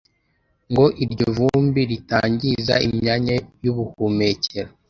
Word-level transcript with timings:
ngo 0.71 0.85
iryo 1.03 1.27
vumbi 1.37 1.81
ritangiza 1.91 2.73
imyanya 2.87 3.33
y'ubuhumekero 3.63 4.69